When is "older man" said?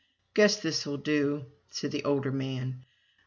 2.05-2.83